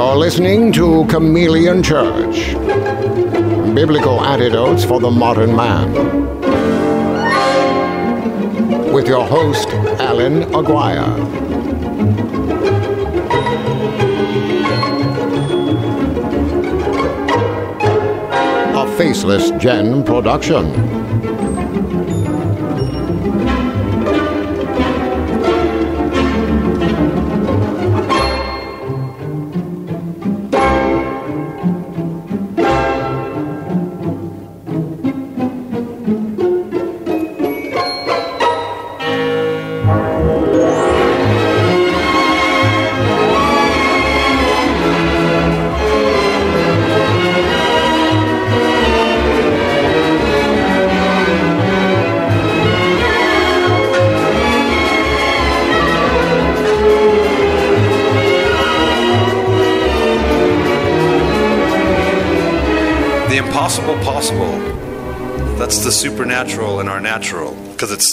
[0.00, 2.54] You're listening to Chameleon Church
[3.74, 5.92] Biblical Antidotes for the Modern Man.
[8.94, 9.68] With your host,
[10.00, 11.04] Alan Aguirre.
[18.74, 20.99] A Faceless Gen production.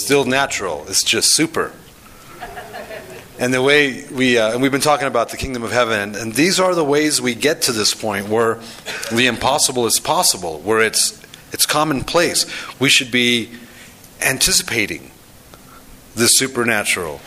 [0.08, 0.86] Still natural.
[0.88, 1.70] It's just super.
[3.38, 6.32] And the way we, uh, and we've been talking about the kingdom of heaven, and
[6.32, 8.58] these are the ways we get to this point where
[9.12, 12.46] the impossible is possible, where it's, it's commonplace.
[12.80, 13.50] We should be
[14.22, 15.10] anticipating
[16.14, 17.20] the supernatural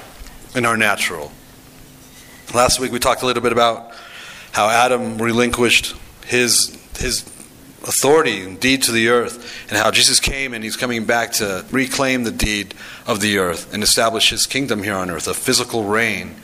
[0.55, 1.31] in our natural.
[2.51, 3.91] Last week we talked a little bit about
[4.53, 7.21] how Adam relinquished his, his
[7.83, 11.65] authority and deed to the earth, and how Jesus came and he's coming back to
[11.71, 12.73] reclaim the deed
[13.07, 16.35] of the earth and establish his kingdom here on earth, a physical reign.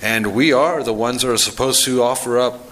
[0.00, 2.70] And we are the ones that are supposed to offer up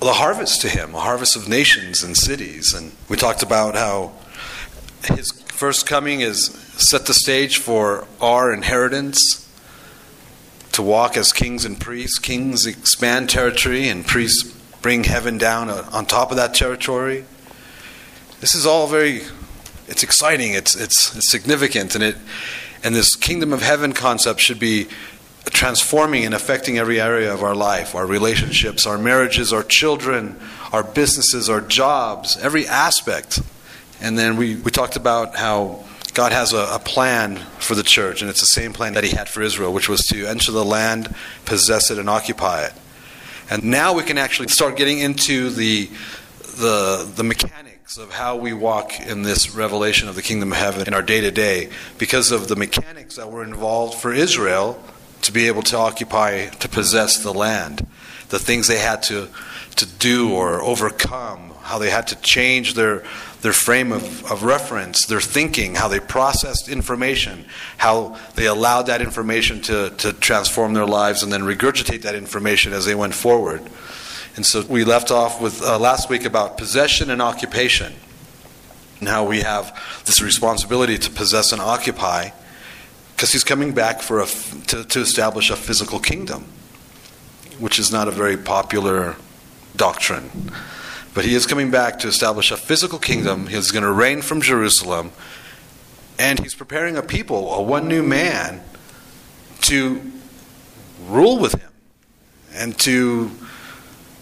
[0.00, 2.74] the harvest to him, a harvest of nations and cities.
[2.74, 4.12] And we talked about how
[5.04, 9.42] his first coming is set the stage for our inheritance
[10.72, 12.18] to walk as kings and priests.
[12.18, 14.55] Kings expand territory, and priests
[14.86, 17.24] bring heaven down uh, on top of that territory.
[18.38, 19.22] This is all very,
[19.88, 22.16] it's exciting, it's, it's, it's significant, and, it,
[22.84, 24.86] and this kingdom of heaven concept should be
[25.46, 30.38] transforming and affecting every area of our life our relationships, our marriages, our children,
[30.72, 33.40] our businesses, our jobs, every aspect.
[34.00, 35.84] And then we, we talked about how
[36.14, 39.16] God has a, a, plan for the church, and it's the same plan that He
[39.16, 41.12] had for Israel, which was to enter the land,
[41.44, 42.72] possess it, and occupy it.
[43.48, 45.88] And now we can actually start getting into the,
[46.56, 50.86] the, the mechanics of how we walk in this revelation of the kingdom of heaven
[50.88, 54.82] in our day to day because of the mechanics that were involved for Israel
[55.22, 57.86] to be able to occupy, to possess the land,
[58.30, 59.28] the things they had to,
[59.76, 63.04] to do or overcome, how they had to change their,
[63.42, 67.44] their frame of, of reference, their thinking, how they processed information,
[67.76, 72.72] how they allowed that information to, to transform their lives and then regurgitate that information
[72.72, 73.60] as they went forward.
[74.36, 77.92] And so we left off with uh, last week about possession and occupation,
[79.00, 82.30] and how we have this responsibility to possess and occupy,
[83.14, 84.26] because he's coming back for a,
[84.68, 86.44] to, to establish a physical kingdom,
[87.58, 89.16] which is not a very popular
[89.76, 90.52] doctrine.
[91.14, 93.46] But he is coming back to establish a physical kingdom.
[93.46, 95.12] He's going to reign from Jerusalem.
[96.18, 98.62] And he's preparing a people, a one new man,
[99.62, 100.12] to
[101.06, 101.70] rule with him
[102.52, 103.30] and to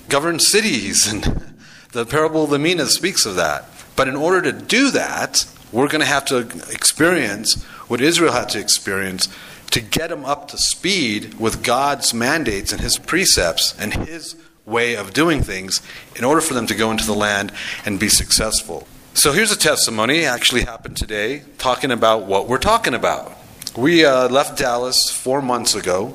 [0.09, 1.13] govern cities.
[1.13, 1.55] And
[1.93, 3.69] the parable of the Mina speaks of that.
[3.97, 6.39] But in order to do that, we're going to have to
[6.71, 9.29] experience what Israel had to experience
[9.71, 14.37] to get them up to speed with God's mandates and his precepts and his
[14.67, 15.83] way of doing things
[16.17, 17.53] in order for them to go into the land
[17.85, 18.87] and be successful.
[19.13, 23.33] So here's a testimony, actually happened today, talking about what we're talking about.
[23.77, 26.15] We uh, left Dallas four months ago.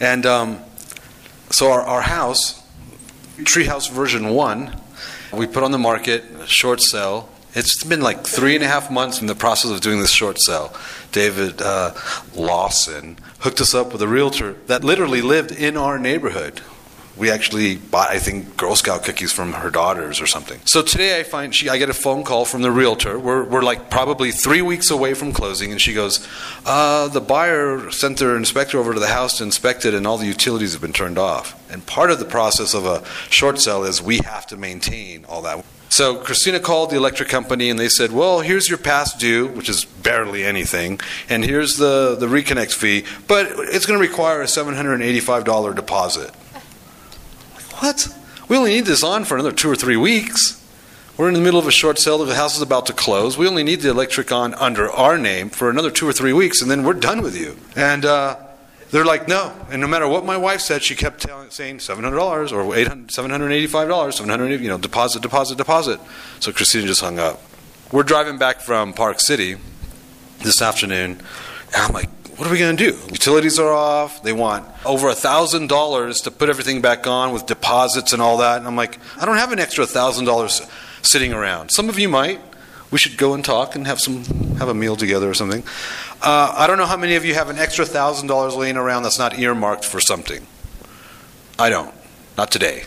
[0.00, 0.58] And um,
[1.50, 2.60] so our, our house,
[3.38, 4.80] Treehouse version 1,
[5.32, 7.28] we put on the market, short sale.
[7.54, 10.40] It's been like three and a half months in the process of doing this short
[10.40, 10.74] sale.
[11.12, 11.94] David uh,
[12.34, 16.60] Lawson hooked us up with a realtor that literally lived in our neighborhood
[17.16, 20.60] we actually bought, I think, Girl Scout cookies from her daughters or something.
[20.64, 23.18] So today I find she, I get a phone call from the realtor.
[23.18, 26.26] We're, we're like probably three weeks away from closing, and she goes,
[26.66, 30.18] uh, "The buyer sent their inspector over to the house to inspect it, and all
[30.18, 31.54] the utilities have been turned off.
[31.70, 35.42] And part of the process of a short sale is we have to maintain all
[35.42, 39.46] that." So Christina called the electric company, and they said, "Well, here's your past due,
[39.46, 44.42] which is barely anything, and here's the the reconnect fee, but it's going to require
[44.42, 46.32] a seven hundred and eighty-five dollar deposit."
[47.84, 48.08] What?
[48.48, 50.58] We only need this on for another two or three weeks.
[51.18, 52.16] We're in the middle of a short sale.
[52.24, 53.36] The house is about to close.
[53.36, 56.62] We only need the electric on under our name for another two or three weeks,
[56.62, 57.58] and then we're done with you.
[57.76, 58.38] And uh,
[58.90, 59.52] They're like, no.
[59.70, 64.14] And no matter what my wife said, she kept telling, saying $700 or 800 $785,
[64.14, 66.00] 700 you know, deposit, deposit, deposit.
[66.40, 67.42] So Christina just hung up.
[67.92, 69.56] We're driving back from Park City
[70.38, 71.20] this afternoon,
[71.74, 72.98] and I'm like, what are we going to do?
[73.08, 74.22] Utilities are off.
[74.22, 78.38] They want over a thousand dollars to put everything back on with deposits and all
[78.38, 78.58] that.
[78.58, 80.62] And I'm like, I don't have an extra thousand dollars
[81.02, 81.70] sitting around.
[81.70, 82.40] Some of you might.
[82.90, 84.24] We should go and talk and have some
[84.58, 85.64] have a meal together or something.
[86.22, 89.02] Uh, I don't know how many of you have an extra thousand dollars laying around
[89.02, 90.46] that's not earmarked for something.
[91.58, 91.94] I don't.
[92.36, 92.84] Not today.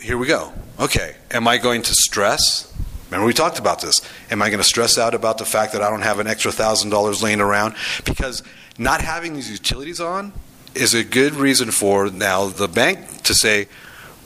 [0.00, 0.52] Here we go.
[0.78, 1.16] Okay.
[1.30, 2.73] Am I going to stress?
[3.14, 4.00] Remember, we talked about this.
[4.28, 6.50] Am I going to stress out about the fact that I don't have an extra
[6.50, 7.76] thousand dollars laying around?
[8.04, 8.42] Because
[8.76, 10.32] not having these utilities on
[10.74, 13.68] is a good reason for now the bank to say,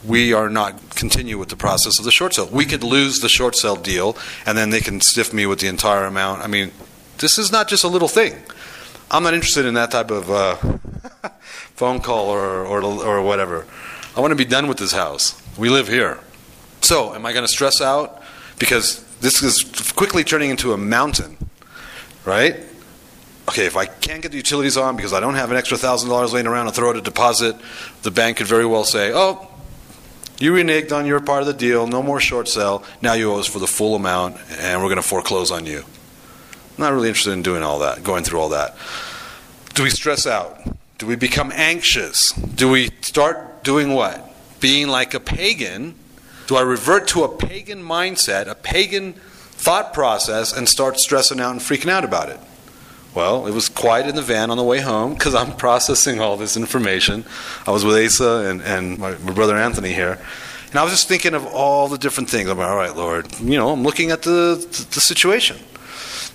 [0.02, 2.48] we are not continue with the process of the short sale.
[2.50, 5.66] We could lose the short sale deal, and then they can stiff me with the
[5.66, 6.40] entire amount.
[6.40, 6.72] I mean,
[7.18, 8.36] this is not just a little thing.
[9.10, 10.54] I'm not interested in that type of uh,
[11.74, 13.66] phone call or, or or whatever.
[14.16, 15.40] I want to be done with this house.
[15.58, 16.20] We live here.
[16.80, 18.17] So, am I going to stress out
[18.58, 21.36] because this is quickly turning into a mountain,
[22.24, 22.56] right?
[23.48, 26.10] Okay, if I can't get the utilities on because I don't have an extra thousand
[26.10, 27.56] dollars laying around to throw out a deposit,
[28.02, 29.48] the bank could very well say, "Oh,
[30.38, 31.86] you reneged on your part of the deal.
[31.86, 32.84] No more short sale.
[33.02, 35.78] Now you owe us for the full amount, and we're going to foreclose on you.
[35.80, 38.76] I'm not really interested in doing all that, going through all that.
[39.74, 40.60] Do we stress out?
[40.98, 42.32] Do we become anxious?
[42.32, 44.24] Do we start doing what?
[44.60, 45.94] Being like a pagan?
[46.48, 51.52] Do I revert to a pagan mindset, a pagan thought process, and start stressing out
[51.52, 52.40] and freaking out about it?
[53.14, 56.38] Well, it was quiet in the van on the way home because I'm processing all
[56.38, 57.26] this information.
[57.66, 60.18] I was with Asa and, and my, my, brother Anthony here.
[60.70, 62.48] And I was just thinking of all the different things.
[62.48, 65.58] I'm like, all right, Lord, you know, I'm looking at the, the, the situation.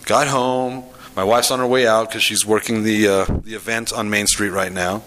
[0.06, 0.83] Got home.
[1.15, 4.27] My wife's on her way out because she's working the, uh, the event on Main
[4.27, 5.01] Street right now.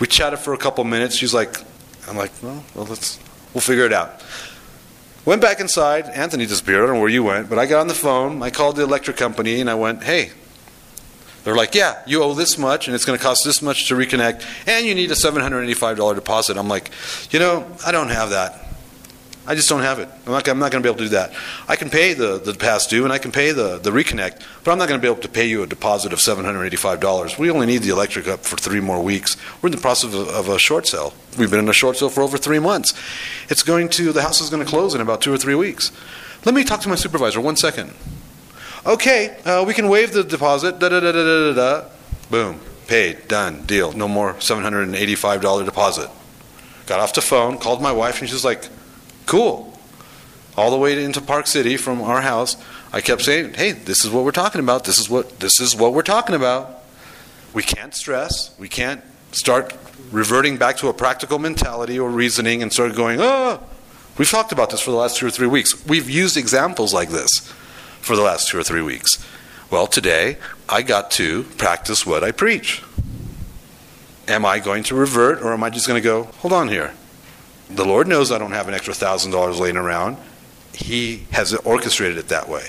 [0.00, 1.16] We chatted for a couple minutes.
[1.16, 1.62] She's like,
[2.08, 3.20] I'm like, well, well let's,
[3.54, 4.20] we'll figure it out.
[5.28, 6.06] Went back inside.
[6.06, 6.84] Anthony disappeared.
[6.84, 8.42] I don't know where you went, but I got on the phone.
[8.42, 10.30] I called the electric company and I went, hey,
[11.44, 13.94] they're like, yeah, you owe this much, and it's going to cost this much to
[13.94, 16.56] reconnect, and you need a $785 deposit.
[16.56, 16.90] I'm like,
[17.30, 18.67] you know, I don't have that.
[19.48, 20.10] I just don't have it.
[20.26, 21.32] I'm not, I'm not going to be able to do that.
[21.68, 24.72] I can pay the, the past due and I can pay the, the reconnect, but
[24.72, 27.38] I'm not going to be able to pay you a deposit of $785.
[27.38, 29.38] We only need the electric up for three more weeks.
[29.62, 31.14] We're in the process of, of a short sale.
[31.38, 32.92] We've been in a short sale for over three months.
[33.48, 35.92] It's going to, the house is going to close in about two or three weeks.
[36.44, 37.94] Let me talk to my supervisor one second.
[38.84, 40.78] Okay, uh, we can waive the deposit.
[40.78, 41.88] Da da da da da da.
[42.30, 43.92] Boom, paid, done, deal.
[43.92, 46.10] No more seven hundred and eighty-five dollar deposit.
[46.86, 48.68] Got off the phone, called my wife, and she's like,
[49.28, 49.78] "Cool."
[50.56, 52.56] All the way into Park City from our house,
[52.92, 54.82] I kept saying, "Hey, this is what we're talking about.
[54.82, 56.82] This is what this is what we're talking about.
[57.52, 58.50] We can't stress.
[58.58, 59.72] We can't start
[60.10, 63.60] reverting back to a practical mentality or reasoning and start going, oh."
[64.16, 65.86] We've talked about this for the last two or three weeks.
[65.86, 67.30] We've used examples like this
[68.00, 69.24] for the last two or three weeks.
[69.70, 70.38] Well, today
[70.68, 72.82] I got to practice what I preach.
[74.26, 76.94] Am I going to revert or am I just going to go, hold on here?
[77.70, 80.16] The Lord knows I don't have an extra thousand dollars laying around.
[80.72, 82.68] He has orchestrated it that way.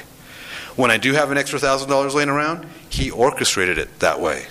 [0.75, 4.45] When I do have an extra thousand dollars laying around, He orchestrated it that way.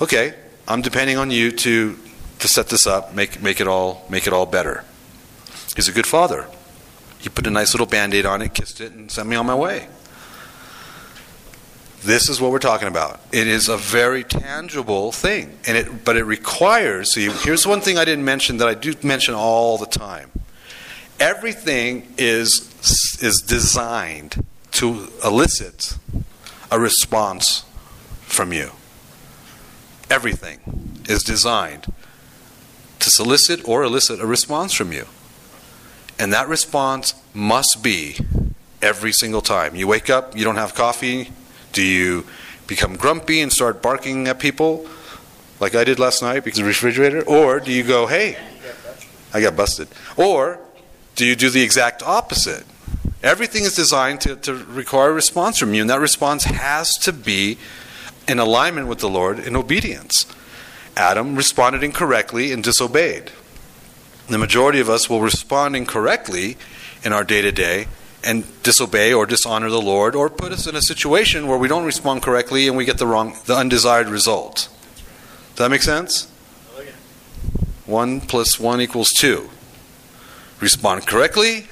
[0.00, 0.34] Okay,
[0.68, 1.98] I'm depending on you to
[2.38, 4.84] to set this up, make make it all make it all better.
[5.76, 6.46] He's a good father.
[7.18, 9.46] He put a nice little band aid on it, kissed it, and sent me on
[9.46, 9.88] my way.
[12.02, 13.20] This is what we're talking about.
[13.30, 17.12] It is a very tangible thing, and it, but it requires.
[17.12, 20.30] See, here's one thing I didn't mention that I do mention all the time.
[21.18, 22.66] Everything is
[23.20, 25.98] is designed to elicit
[26.70, 27.64] a response
[28.22, 28.70] from you.
[30.08, 31.92] Everything is designed
[33.00, 35.06] to solicit or elicit a response from you.
[36.18, 38.16] And that response must be
[38.80, 39.74] every single time.
[39.74, 41.30] You wake up, you don't have coffee.
[41.72, 42.26] Do you
[42.66, 44.86] become grumpy and start barking at people
[45.58, 47.22] like I did last night because of the refrigerator?
[47.22, 48.36] Or do you go, hey,
[49.32, 49.88] I got busted?
[50.16, 50.58] Or
[51.16, 52.64] do you do the exact opposite?
[53.22, 57.12] Everything is designed to, to require a response from you, and that response has to
[57.12, 57.58] be
[58.26, 60.24] in alignment with the Lord in obedience.
[60.96, 63.30] Adam responded incorrectly and disobeyed.
[64.28, 66.56] The majority of us will respond incorrectly
[67.04, 67.88] in our day to day
[68.24, 71.84] and disobey or dishonor the Lord or put us in a situation where we don't
[71.84, 74.68] respond correctly and we get the wrong, the undesired result.
[75.50, 76.30] Does that make sense?
[77.86, 79.50] One plus one equals two.
[80.60, 81.66] Respond correctly,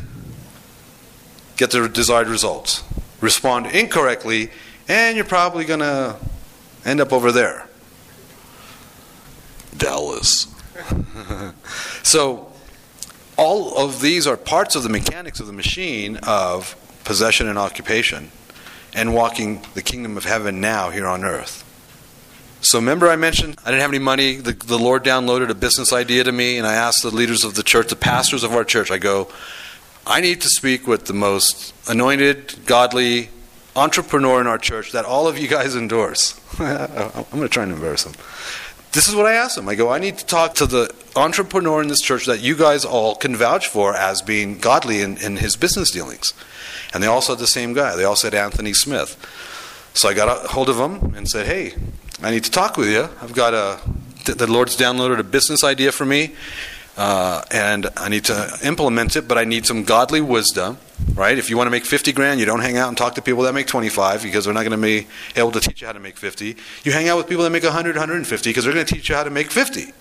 [1.56, 2.82] get the desired results.
[3.20, 4.50] Respond incorrectly,
[4.88, 6.16] and you're probably to
[6.84, 7.68] end up over there.
[9.76, 10.46] Dallas.
[12.02, 12.47] so,
[13.38, 18.30] all of these are parts of the mechanics of the machine of possession and occupation
[18.92, 21.64] and walking the kingdom of heaven now here on earth.
[22.60, 24.36] So, remember, I mentioned I didn't have any money.
[24.36, 27.54] The, the Lord downloaded a business idea to me, and I asked the leaders of
[27.54, 29.28] the church, the pastors of our church, I go,
[30.04, 33.28] I need to speak with the most anointed, godly
[33.76, 36.40] entrepreneur in our church that all of you guys endorse.
[36.58, 38.14] I'm going to try and embarrass him.
[38.92, 39.68] This is what I asked him.
[39.68, 42.84] I go, I need to talk to the entrepreneur in this church that you guys
[42.84, 46.32] all can vouch for as being godly in, in his business dealings.
[46.94, 47.96] And they all said the same guy.
[47.96, 49.16] They all said Anthony Smith.
[49.94, 51.74] So I got a hold of him and said, Hey,
[52.22, 53.08] I need to talk with you.
[53.20, 53.80] I've got a,
[54.24, 56.34] the Lord's downloaded a business idea for me,
[56.98, 60.78] uh, and I need to implement it, but I need some godly wisdom,
[61.14, 61.38] right?
[61.38, 63.44] If you want to make 50 grand, you don't hang out and talk to people
[63.44, 66.00] that make 25 because they're not going to be able to teach you how to
[66.00, 66.56] make 50.
[66.82, 69.14] You hang out with people that make 100, 150 because they're going to teach you
[69.14, 69.92] how to make 50.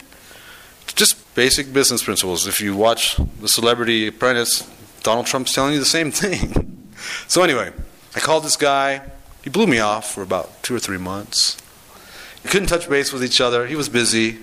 [0.96, 2.48] Just basic business principles.
[2.48, 4.68] If you watch The Celebrity Apprentice,
[5.04, 6.90] Donald Trump's telling you the same thing.
[7.28, 7.74] so, anyway,
[8.16, 9.04] I called this guy.
[9.44, 11.58] He blew me off for about two or three months.
[12.44, 13.68] We couldn't touch base with each other.
[13.68, 14.40] He was busy.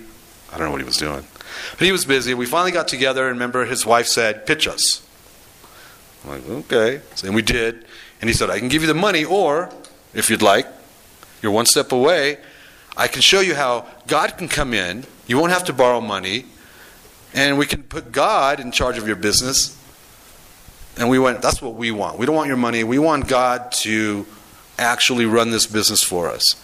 [0.53, 1.25] I don't know what he was doing.
[1.71, 2.33] But he was busy.
[2.33, 5.05] We finally got together, and remember, his wife said, Pitch us.
[6.23, 7.01] I'm like, okay.
[7.23, 7.85] And we did.
[8.21, 9.69] And he said, I can give you the money, or
[10.13, 10.67] if you'd like,
[11.41, 12.39] you're one step away.
[12.97, 15.05] I can show you how God can come in.
[15.27, 16.45] You won't have to borrow money.
[17.33, 19.77] And we can put God in charge of your business.
[20.97, 22.17] And we went, that's what we want.
[22.17, 22.83] We don't want your money.
[22.83, 24.25] We want God to
[24.79, 26.55] actually run this business for us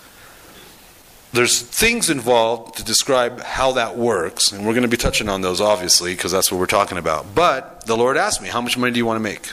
[1.33, 5.41] there's things involved to describe how that works, and we're going to be touching on
[5.41, 7.33] those obviously because that's what we're talking about.
[7.33, 9.49] But the Lord asked me, How much money do you want to make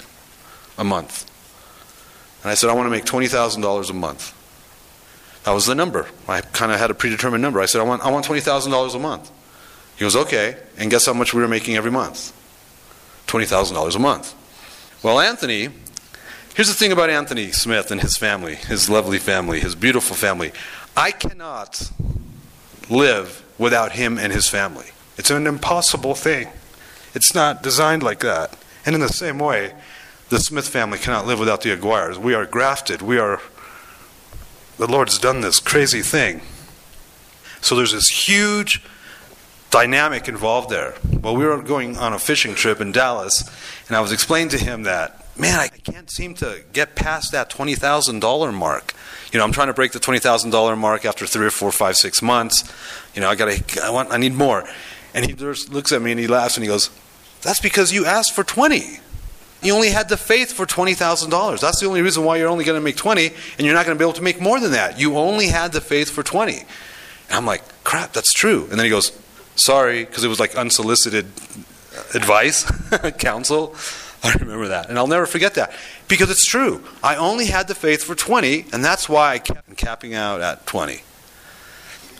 [0.76, 1.24] a month?
[2.42, 4.34] And I said, I want to make $20,000 a month.
[5.44, 6.08] That was the number.
[6.28, 7.60] I kind of had a predetermined number.
[7.60, 9.30] I said, I want, I want $20,000 a month.
[9.96, 10.56] He goes, Okay.
[10.76, 12.32] And guess how much we were making every month?
[13.28, 14.34] $20,000 a month.
[15.02, 15.68] Well, Anthony,
[16.54, 20.52] here's the thing about Anthony Smith and his family, his lovely family, his beautiful family.
[20.98, 21.92] I cannot
[22.90, 24.86] live without him and his family.
[25.16, 26.48] It's an impossible thing.
[27.14, 28.58] It's not designed like that.
[28.84, 29.74] And in the same way,
[30.28, 32.18] the Smith family cannot live without the Aguirres.
[32.18, 33.00] We are grafted.
[33.00, 33.40] We are.
[34.78, 36.40] The Lord's done this crazy thing.
[37.60, 38.82] So there's this huge
[39.70, 40.94] dynamic involved there.
[41.20, 43.48] Well, we were going on a fishing trip in Dallas,
[43.86, 47.50] and I was explaining to him that, man, I can't seem to get past that
[47.50, 48.94] $20,000 mark
[49.32, 51.70] you know, I'm trying to break the twenty thousand dollar mark after three or four,
[51.70, 52.70] five, six months.
[53.14, 54.64] You know, I gotta, I want, I need more.
[55.14, 56.90] And he just looks at me and he laughs and he goes,
[57.42, 59.00] "That's because you asked for twenty.
[59.60, 61.60] You only had the faith for twenty thousand dollars.
[61.60, 63.96] That's the only reason why you're only going to make twenty, and you're not going
[63.96, 64.98] to be able to make more than that.
[64.98, 66.60] You only had the faith for twenty.
[66.60, 68.62] And I'm like, crap, that's true.
[68.70, 69.12] And then he goes,
[69.56, 71.26] sorry, because it was like unsolicited
[72.14, 72.64] advice,
[73.18, 73.76] counsel.
[74.22, 74.88] I remember that.
[74.88, 75.72] And I'll never forget that.
[76.08, 76.82] Because it's true.
[77.02, 80.66] I only had the faith for 20, and that's why I kept capping out at
[80.66, 81.02] 20.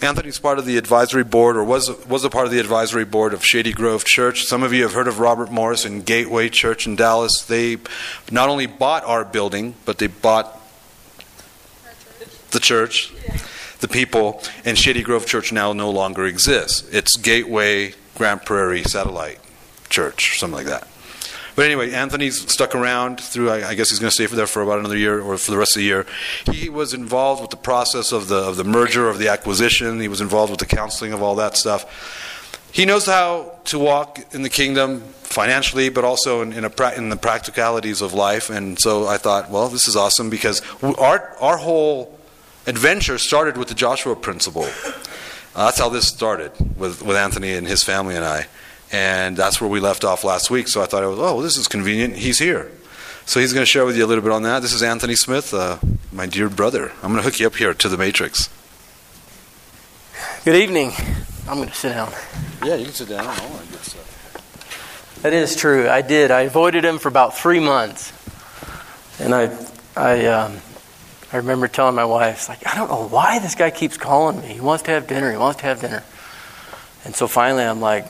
[0.01, 3.35] Anthony's part of the advisory board, or was, was a part of the advisory board
[3.35, 4.45] of Shady Grove Church.
[4.45, 7.43] Some of you have heard of Robert Morris and Gateway Church in Dallas.
[7.43, 7.79] They
[8.31, 10.55] not only bought our building, but they bought
[12.53, 13.13] the church,
[13.81, 16.89] the people, and Shady Grove Church now no longer exists.
[16.93, 19.41] It's Gateway Grand Prairie Satellite
[19.91, 20.87] Church, something like that.
[21.59, 23.51] But anyway, Anthony's stuck around through.
[23.51, 25.59] I, guess he's going to stay for there for about another year or for the
[25.59, 26.07] rest of the year.
[26.53, 29.99] He was involved with the process of the of the merger of the acquisition.
[29.99, 32.71] He was involved with the counseling of all that stuff.
[32.71, 37.09] He knows how to walk in the kingdom financially, but also in, in, a, in
[37.09, 38.51] the practicalities of life.
[38.51, 42.17] And so I thought, well, this is awesome because our our whole
[42.69, 44.69] adventure started with the Joshua principle.
[45.57, 48.47] Uh, that's how this started with, with Anthony and his family and I.
[48.91, 50.69] And that's where we left off last week.
[50.69, 52.17] So I thought, was, oh, well, this is convenient.
[52.17, 52.71] He's here.
[53.27, 54.63] So he's going to share with you a little bit on that.
[54.63, 55.79] This is Anthony Smith, uh,
[56.11, 56.93] my dear brother.
[57.03, 58.49] I'm going to hook you up here to the Matrix.
[60.45, 60.93] Good evening.
[61.47, 62.11] I'm going to sit down.
[62.65, 63.27] Yeah, you can sit down.
[63.27, 65.21] That good stuff.
[65.23, 65.89] That is true.
[65.91, 66.31] I did.
[66.31, 68.13] I avoided him for about three months,
[69.21, 69.55] and I,
[69.95, 70.57] I, um,
[71.33, 74.47] I remember telling my wife, like, I don't know why this guy keeps calling me.
[74.47, 75.31] He wants to have dinner.
[75.31, 76.03] He wants to have dinner.
[77.05, 78.07] And so finally, I'm like,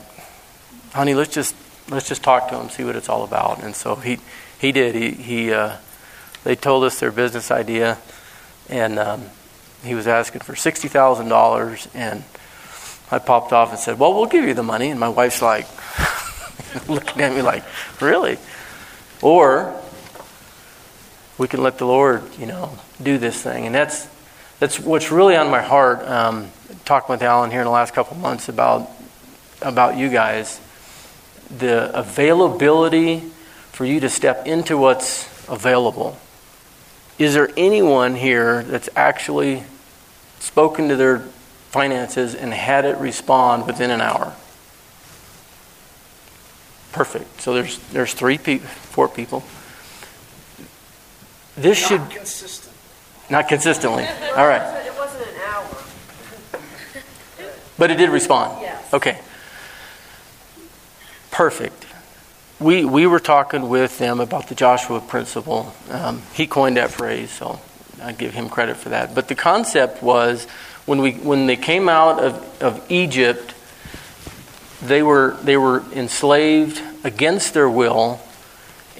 [0.93, 1.55] honey, let's just
[1.89, 3.63] let's just talk to him, see what it's all about.
[3.63, 4.19] And so he
[4.59, 4.95] he did.
[4.95, 5.77] He he uh,
[6.43, 7.97] they told us their business idea,
[8.69, 9.23] and um,
[9.83, 12.23] he was asking for sixty thousand dollars, and
[13.11, 15.67] I popped off and said, "Well, we'll give you the money." And my wife's like,
[16.87, 17.63] looking at me like,
[18.01, 18.37] "Really?"
[19.21, 19.79] Or
[21.37, 24.07] we can let the Lord, you know, do this thing, and that's
[24.59, 26.01] that's what's really on my heart.
[26.07, 26.51] Um,
[26.85, 28.89] talking with Alan here in the last couple months about
[29.61, 30.59] about you guys,
[31.49, 33.19] the availability
[33.71, 36.17] for you to step into what's available.
[37.17, 39.63] Is there anyone here that's actually
[40.39, 41.19] spoken to their
[41.71, 44.33] finances and had it respond within an hour?
[46.91, 47.41] Perfect.
[47.41, 49.43] So there's there's three people, four people.
[51.55, 52.75] This Not should consistent.
[53.29, 54.05] not consistently.
[54.35, 54.85] All right.
[54.85, 55.67] It wasn't an hour.
[57.77, 58.59] But it did respond?
[58.61, 58.93] Yes.
[58.93, 59.19] Okay.
[61.39, 61.85] Perfect.
[62.59, 65.73] We, we were talking with them about the Joshua principle.
[65.89, 67.61] Um, he coined that phrase, so
[68.03, 69.15] I give him credit for that.
[69.15, 70.43] But the concept was
[70.85, 73.53] when, we, when they came out of, of Egypt,
[74.81, 78.19] they were, they were enslaved against their will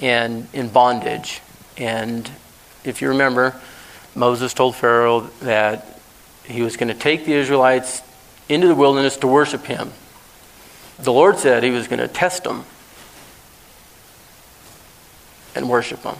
[0.00, 1.42] and in bondage.
[1.76, 2.30] And
[2.84, 3.54] if you remember,
[4.14, 6.00] Moses told Pharaoh that
[6.44, 8.00] he was going to take the Israelites
[8.48, 9.92] into the wilderness to worship him.
[11.02, 12.64] The Lord said he was going to test them
[15.54, 16.16] and worship them.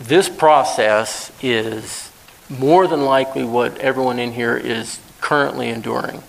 [0.00, 2.10] This process is
[2.48, 6.22] more than likely what everyone in here is currently enduring.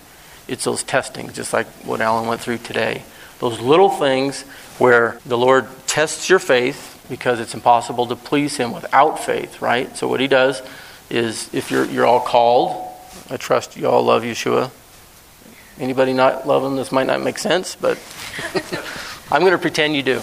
[0.46, 3.02] It's those testings, just like what Alan went through today.
[3.40, 4.42] Those little things
[4.78, 9.96] where the Lord tests your faith because it's impossible to please Him without faith, right?
[9.96, 10.62] So, what He does
[11.10, 12.88] is if you're, you're all called,
[13.28, 14.70] I trust you all love Yeshua.
[15.82, 16.76] Anybody not love Him?
[16.76, 17.98] This might not make sense, but
[19.32, 20.22] I'm going to pretend you do.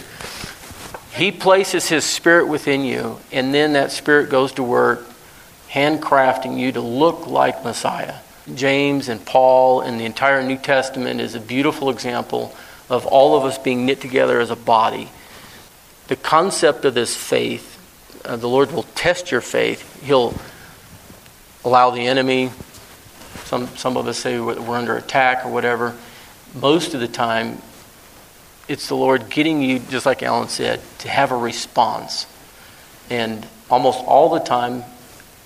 [1.14, 5.06] He places His Spirit within you, and then that Spirit goes to work
[5.70, 8.16] handcrafting you to look like Messiah.
[8.56, 12.56] James and Paul and the entire New Testament is a beautiful example
[12.90, 15.10] of all of us being knit together as a body.
[16.08, 17.78] The concept of this faith,
[18.24, 20.02] uh, the Lord will test your faith.
[20.04, 20.34] He'll
[21.66, 22.50] allow the enemy,
[23.50, 25.96] some, some of us say we're under attack or whatever.
[26.54, 27.60] Most of the time,
[28.68, 32.28] it's the Lord getting you, just like Alan said, to have a response.
[33.10, 34.84] And almost all the time,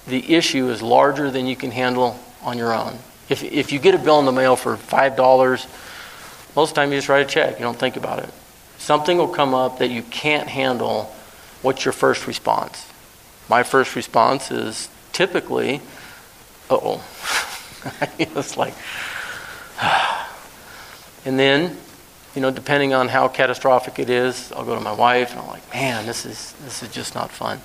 [0.06, 3.00] the issue is larger than you can handle on your own.
[3.30, 5.18] If, if you get a bill in the mail for $5,
[6.58, 7.58] most of the time you just write a check.
[7.58, 8.30] You don't think about it.
[8.80, 11.04] Something will come up that you can't handle.
[11.62, 12.86] What's your first response?
[13.48, 15.80] My first response is typically,
[16.70, 17.02] oh.
[18.20, 18.74] it's like,
[21.26, 21.78] and then,
[22.36, 25.48] you know, depending on how catastrophic it is, I'll go to my wife and I'm
[25.48, 27.60] like, man, this is this is just not fun.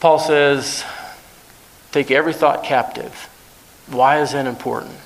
[0.00, 0.84] Paul says,
[1.92, 3.12] take every thought captive.
[3.88, 4.96] Why is that important?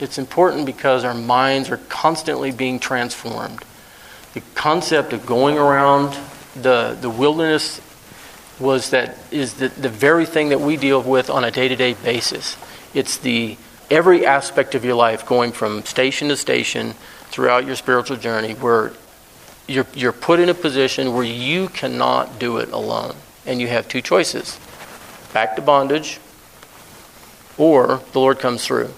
[0.00, 3.64] It's important because our minds are constantly being transformed.
[4.34, 6.16] The concept of going around
[6.54, 7.80] the, the wilderness
[8.60, 12.56] was that is the, the very thing that we deal with on a day-to-day basis.
[12.94, 13.56] It's the
[13.90, 16.94] every aspect of your life going from station to station
[17.30, 18.92] throughout your spiritual journey where
[19.66, 23.14] you're, you're put in a position where you cannot do it alone.
[23.46, 24.58] And you have two choices
[25.32, 26.18] back to bondage,
[27.56, 28.90] or the Lord comes through.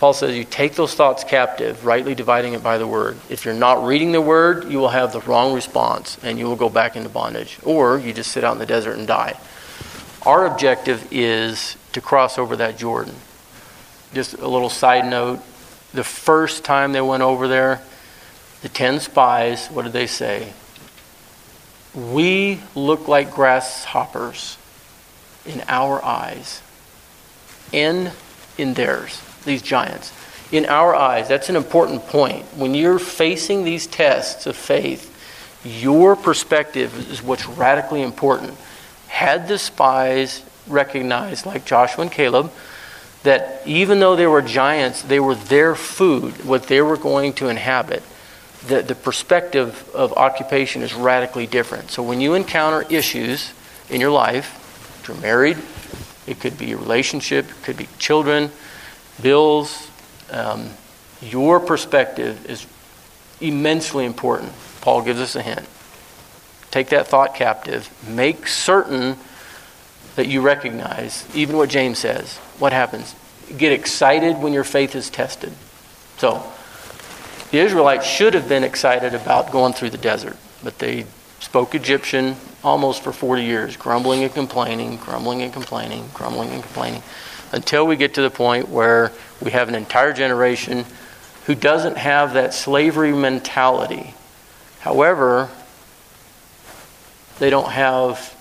[0.00, 3.18] Paul says you take those thoughts captive, rightly dividing it by the word.
[3.28, 6.56] If you're not reading the word, you will have the wrong response and you will
[6.56, 7.58] go back into bondage.
[7.64, 9.38] Or you just sit out in the desert and die.
[10.24, 13.14] Our objective is to cross over that Jordan.
[14.14, 15.40] Just a little side note
[15.92, 17.82] the first time they went over there,
[18.62, 20.52] the 10 spies, what did they say?
[21.94, 24.56] We look like grasshoppers
[25.44, 26.62] in our eyes
[27.72, 28.12] and
[28.56, 30.12] in theirs, these giants.
[30.52, 32.44] In our eyes, that's an important point.
[32.56, 35.06] When you're facing these tests of faith,
[35.64, 38.56] your perspective is what's radically important.
[39.08, 42.50] Had the spies recognized, like Joshua and Caleb,
[43.22, 47.48] that even though they were giants, they were their food, what they were going to
[47.48, 48.02] inhabit,
[48.66, 51.90] the, the perspective of occupation is radically different.
[51.90, 53.52] So when you encounter issues
[53.88, 54.56] in your life,
[55.00, 55.58] if you're married,
[56.26, 58.50] it could be a relationship, it could be children,
[59.22, 59.88] bills,
[60.30, 60.70] um,
[61.22, 62.66] your perspective is
[63.40, 64.52] immensely important.
[64.80, 65.66] Paul gives us a hint.
[66.70, 69.16] Take that thought captive, make certain
[70.16, 72.36] that you recognize, even what James says.
[72.58, 73.14] What happens?
[73.56, 75.52] Get excited when your faith is tested.
[76.18, 76.42] So,
[77.50, 81.06] the Israelites should have been excited about going through the desert, but they
[81.40, 87.02] spoke Egyptian almost for 40 years, grumbling and complaining, grumbling and complaining, grumbling and complaining,
[87.52, 90.84] until we get to the point where we have an entire generation
[91.46, 94.14] who doesn't have that slavery mentality.
[94.80, 95.48] However,
[97.38, 98.36] they don't have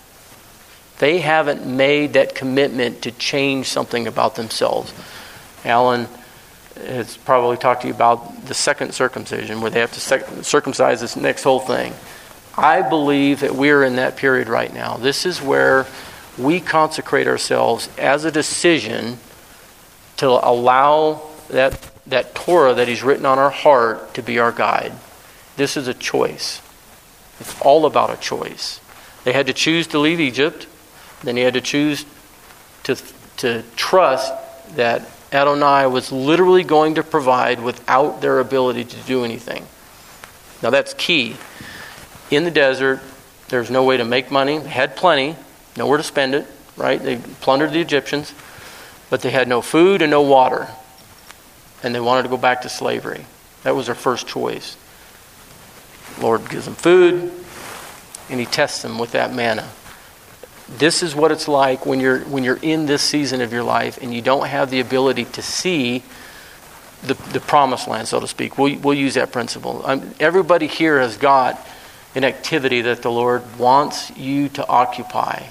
[1.00, 4.94] They haven't made that commitment to change something about themselves.
[5.64, 6.08] Alan
[6.76, 11.16] has probably talked to you about the second circumcision, where they have to circumcise this
[11.16, 11.94] next whole thing.
[12.58, 14.98] I believe that we're in that period right now.
[14.98, 15.88] This is where
[16.38, 19.18] we consecrate ourselves as a decision
[20.18, 24.94] to allow that, that Torah that He's written on our heart to be our guide.
[25.58, 26.62] This is a choice.
[27.40, 28.80] It's all about a choice.
[29.24, 30.68] They had to choose to leave Egypt,
[31.24, 32.06] then he had to choose
[32.84, 32.96] to,
[33.38, 34.34] to trust
[34.76, 39.66] that Adonai was literally going to provide without their ability to do anything.
[40.64, 41.36] Now that's key.
[42.32, 43.02] In the desert,
[43.50, 44.60] there's no way to make money.
[44.60, 45.36] Had plenty,
[45.80, 46.46] nowhere to spend it,
[46.78, 47.02] right?
[47.02, 48.34] They plundered the Egyptians,
[49.10, 50.68] but they had no food and no water.
[51.82, 53.26] And they wanted to go back to slavery.
[53.64, 54.78] That was their first choice.
[56.22, 57.32] Lord gives them food,
[58.30, 59.68] and he tests them with that manna.
[60.78, 63.98] This is what it's like when you're when you're in this season of your life
[64.04, 66.04] and you don't have the ability to see
[67.02, 68.58] the, the promised land, so to speak.
[68.58, 69.82] We'll, we'll use that principle.
[69.86, 71.66] Um, everybody here has got
[72.16, 75.44] an activity that the Lord wants you to occupy.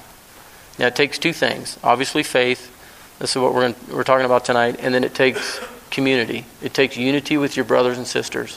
[0.79, 1.79] Now, it takes two things.
[1.83, 2.75] Obviously, faith.
[3.19, 4.77] This is what we're, we're talking about tonight.
[4.79, 5.61] And then it takes
[5.91, 6.45] community.
[6.63, 8.57] It takes unity with your brothers and sisters.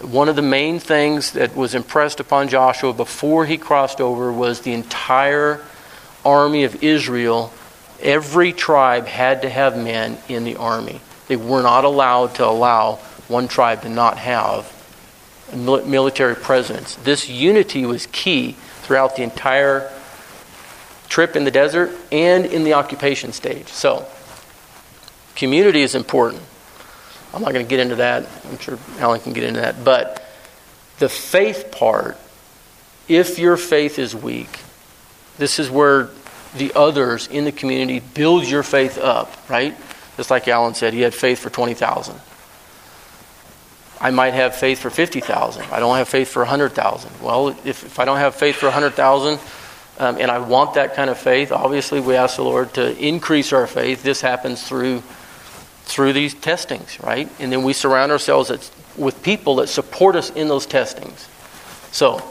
[0.00, 4.60] One of the main things that was impressed upon Joshua before he crossed over was
[4.60, 5.60] the entire
[6.24, 7.52] army of Israel.
[8.00, 11.00] Every tribe had to have men in the army.
[11.28, 12.96] They were not allowed to allow
[13.28, 14.76] one tribe to not have
[15.54, 16.94] military presence.
[16.96, 19.90] This unity was key throughout the entire
[21.10, 23.68] trip in the desert and in the occupation stage.
[23.68, 24.06] So,
[25.36, 26.42] community is important.
[27.34, 28.26] I'm not going to get into that.
[28.48, 29.84] I'm sure Alan can get into that.
[29.84, 30.24] But
[30.98, 32.16] the faith part,
[33.08, 34.60] if your faith is weak,
[35.36, 36.10] this is where
[36.56, 39.76] the others in the community build your faith up, right?
[40.16, 42.20] Just like Alan said, he had faith for 20,000.
[44.00, 45.62] I might have faith for 50,000.
[45.70, 47.10] I don't have faith for 100,000.
[47.20, 49.38] Well, if, if I don't have faith for 100,000
[50.00, 53.52] um, and I want that kind of faith, obviously we ask the Lord to increase
[53.52, 54.02] our faith.
[54.02, 55.02] This happens through
[55.82, 57.28] through these testings, right?
[57.38, 58.50] And then we surround ourselves
[58.96, 61.28] with people that support us in those testings.
[61.90, 62.22] So,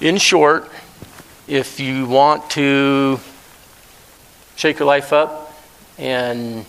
[0.00, 0.70] in short,
[1.48, 3.18] if you want to
[4.54, 5.52] shake your life up
[5.98, 6.64] and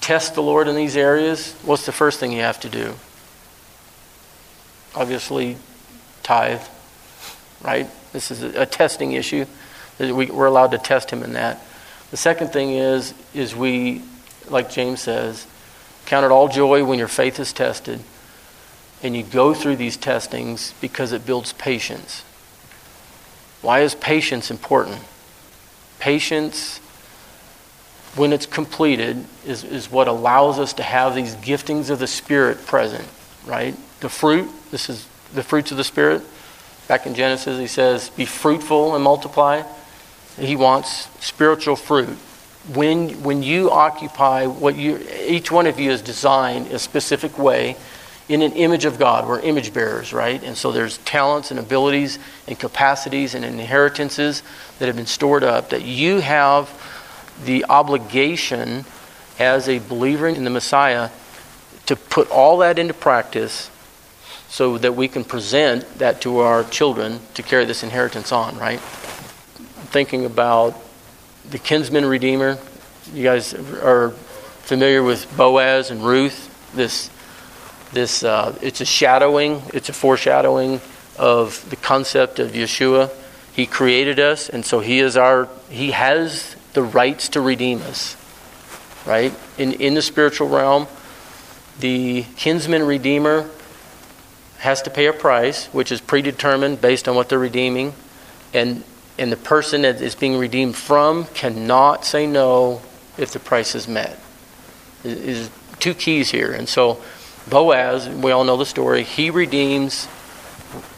[0.00, 2.94] test the Lord in these areas, what's the first thing you have to do?
[4.94, 5.56] Obviously,
[6.22, 6.62] tithe,
[7.62, 7.88] right?
[8.16, 9.44] This is a testing issue.
[9.98, 11.62] We're allowed to test Him in that.
[12.10, 14.00] The second thing is, is we
[14.48, 15.46] like James says,
[16.06, 18.00] count it all joy when your faith is tested.
[19.02, 22.22] And you go through these testings because it builds patience.
[23.60, 25.02] Why is patience important?
[25.98, 26.78] Patience,
[28.14, 32.64] when it's completed, is, is what allows us to have these giftings of the Spirit
[32.64, 33.06] present,
[33.44, 33.76] right?
[34.00, 36.22] The fruit, this is the fruits of the Spirit.
[36.88, 39.62] Back in Genesis, he says, Be fruitful and multiply.
[40.38, 42.16] He wants spiritual fruit
[42.74, 47.76] when, when you occupy what you, each one of you is designed a specific way
[48.28, 49.26] in an image of God.
[49.26, 50.42] We're image bearers, right?
[50.42, 52.18] And so there's talents and abilities
[52.48, 54.42] and capacities and inheritances
[54.78, 56.70] that have been stored up that you have
[57.44, 58.84] the obligation
[59.38, 61.10] as a believer in the Messiah
[61.86, 63.70] to put all that into practice
[64.48, 68.80] so that we can present that to our children to carry this inheritance on, right?
[69.86, 70.78] thinking about
[71.48, 72.58] the kinsman redeemer.
[73.14, 74.10] You guys are
[74.60, 76.52] familiar with Boaz and Ruth.
[76.74, 77.08] This,
[77.92, 79.62] this, uh, it's a shadowing.
[79.72, 80.80] It's a foreshadowing
[81.18, 83.10] of the concept of Yeshua.
[83.54, 85.48] He created us, and so He is our.
[85.70, 88.16] He has the rights to redeem us.
[89.06, 90.88] Right in in the spiritual realm,
[91.80, 93.48] the kinsman redeemer
[94.66, 97.94] has to pay a price, which is predetermined based on what they're redeeming,
[98.52, 98.82] and
[99.16, 102.82] and the person that is being redeemed from cannot say no
[103.16, 104.18] if the price is met.
[105.04, 106.52] Is two keys here.
[106.52, 107.00] And so
[107.48, 110.08] Boaz, we all know the story, he redeems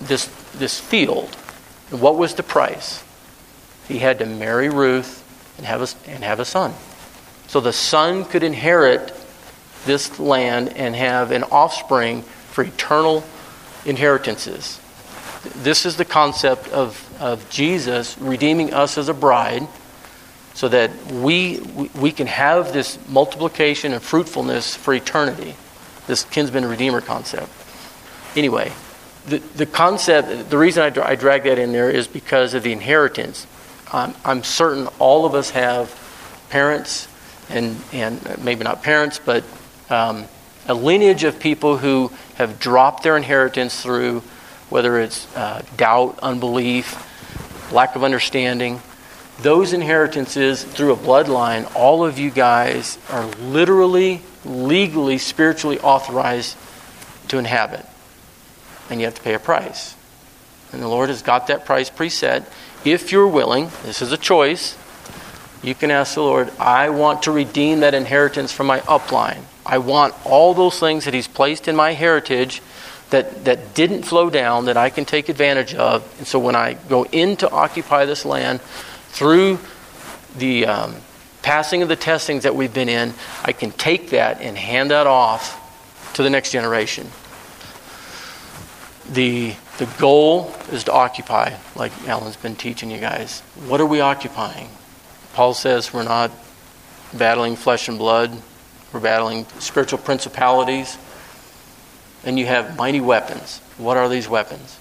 [0.01, 1.37] this this field.
[1.91, 3.05] And what was the price?
[3.87, 5.23] He had to marry Ruth
[5.59, 6.73] and have a, and have a son.
[7.49, 9.13] So the son could inherit
[9.85, 13.25] this land and have an offspring for eternal
[13.85, 14.81] inheritances.
[15.57, 19.67] This is the concept of of Jesus redeeming us as a bride
[20.55, 21.61] so that we,
[22.01, 25.55] we can have this multiplication and fruitfulness for eternity,
[26.07, 27.49] this kinsman redeemer concept.
[28.35, 28.73] Anyway,
[29.27, 32.73] the, the concept, the reason I, I drag that in there is because of the
[32.73, 33.47] inheritance.
[33.93, 35.95] I'm, I'm certain all of us have
[36.51, 37.09] parents,
[37.49, 39.45] and, and maybe not parents, but
[39.91, 40.25] um,
[40.69, 44.23] a lineage of people who have dropped their inheritance through
[44.69, 47.05] whether it's uh, doubt, unbelief,
[47.73, 48.81] lack of understanding.
[49.41, 56.57] Those inheritances through a bloodline, all of you guys are literally, legally, spiritually authorized
[57.29, 57.87] to inhabit.
[58.91, 59.95] And you have to pay a price.
[60.73, 62.45] And the Lord has got that price preset.
[62.85, 64.77] If you're willing, this is a choice,
[65.63, 69.43] you can ask the Lord, I want to redeem that inheritance from my upline.
[69.69, 72.63] I want all those things that He's placed in my heritage
[73.11, 76.03] that, that didn't flow down that I can take advantage of.
[76.19, 78.61] And so when I go in to occupy this land
[79.11, 79.59] through
[80.37, 80.97] the um,
[81.43, 85.07] passing of the testings that we've been in, I can take that and hand that
[85.07, 85.65] off
[86.15, 87.07] to the next generation.
[89.11, 93.41] The, the goal is to occupy, like Alan's been teaching you guys.
[93.67, 94.69] What are we occupying?
[95.33, 96.31] Paul says we're not
[97.15, 98.43] battling flesh and blood,
[98.92, 100.98] we're battling spiritual principalities.
[102.24, 103.61] And you have mighty weapons.
[103.77, 104.79] What are these weapons?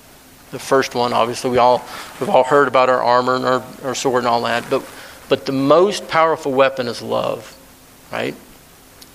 [0.51, 1.85] The first one, obviously, we all
[2.19, 4.83] we've all heard about our armor and our, our sword and all that, but
[5.29, 7.55] but the most powerful weapon is love,
[8.11, 8.33] right?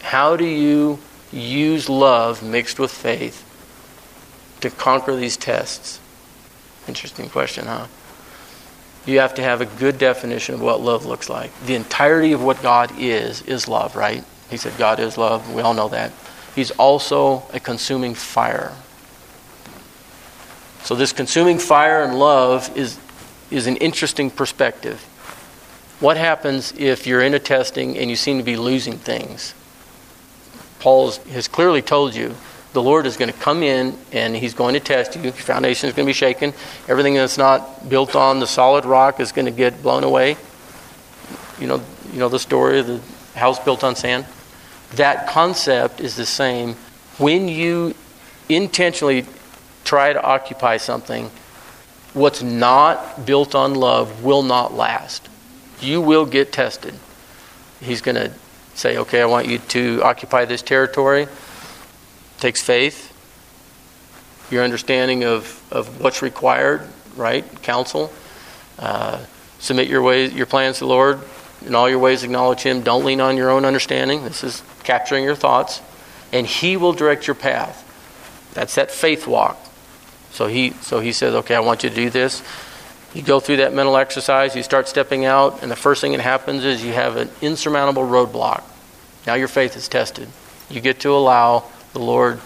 [0.03, 0.99] How do you
[1.33, 3.49] use love mixed with faith
[4.61, 6.01] to conquer these tests?
[6.87, 7.87] Interesting question, huh?
[9.07, 11.51] You have to have a good definition of what love looks like.
[11.65, 14.25] The entirety of what God is, is love, right?
[14.53, 15.53] He said, God is love.
[15.55, 16.13] We all know that.
[16.55, 18.73] He's also a consuming fire.
[20.85, 22.99] So, this consuming fire and love is,
[23.51, 25.01] is an interesting perspective.
[26.01, 29.55] What happens if you're in a testing and you seem to be losing things?
[30.81, 32.35] Paul has clearly told you
[32.75, 35.23] the Lord is going to come in and he's going to test you.
[35.23, 36.53] Your foundation is going to be shaken.
[36.89, 40.37] Everything that's not built on the solid rock is going to get blown away.
[41.59, 43.01] You know, you know the story of the
[43.39, 44.27] house built on sand?
[44.97, 46.75] That concept is the same.
[47.19, 47.95] When you
[48.49, 49.27] intentionally
[49.85, 51.31] try to occupy something,
[52.13, 55.29] what's not built on love will not last.
[55.81, 56.95] You will get tested.
[57.81, 58.33] He's going to
[58.75, 61.27] say, okay, I want you to occupy this territory.
[62.39, 63.13] Takes faith,
[64.51, 67.45] your understanding of, of what's required, right?
[67.63, 68.13] Counsel.
[68.79, 69.25] Uh,
[69.59, 71.21] submit your ways, your plans to the Lord.
[71.67, 72.83] In all your ways, acknowledge Him.
[72.83, 74.25] Don't lean on your own understanding.
[74.25, 75.81] This is capturing your thoughts.
[76.33, 77.89] And He will direct your path.
[78.55, 79.59] That's that faith walk.
[80.33, 82.43] So he, so he says, okay, I want you to do this.
[83.15, 86.23] You go through that mental exercise, you start stepping out, and the first thing that
[86.23, 88.63] happens is you have an insurmountable roadblock.
[89.27, 90.29] Now your faith is tested.
[90.71, 92.41] You get to allow the Lord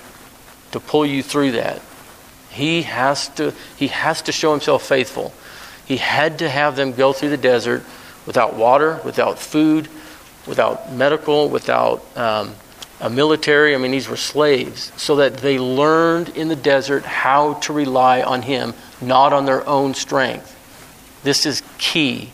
[0.72, 1.80] to pull you through that.
[2.50, 5.32] He has to, he has to show himself faithful.
[5.84, 7.84] He had to have them go through the desert
[8.26, 9.88] without water, without food,
[10.46, 12.54] without medical, without um,
[13.00, 13.74] a military.
[13.74, 18.22] I mean, these were slaves, so that they learned in the desert how to rely
[18.22, 20.52] on him, not on their own strength.
[21.22, 22.30] This is key.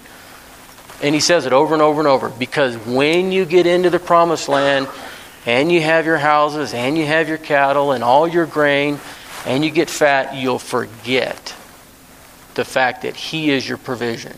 [1.03, 3.99] And he says it over and over and over because when you get into the
[3.99, 4.87] promised land
[5.47, 9.01] and you have your houses and you have your cattle and all your grain
[9.45, 11.57] and you get fat, you'll forget
[12.55, 14.37] the fact that he is your provision.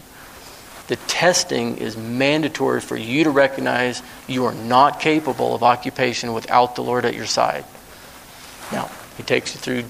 [0.89, 6.77] The testing is mandatory for you to recognize you are not capable of occupation without
[6.77, 7.65] the Lord at your side.
[8.71, 9.85] Now, he takes you through,